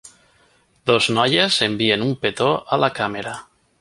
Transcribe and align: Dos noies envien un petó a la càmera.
Dos 0.91 1.09
noies 1.17 1.57
envien 1.67 2.07
un 2.07 2.17
petó 2.25 2.49
a 2.77 2.81
la 2.85 2.91
càmera. 3.03 3.37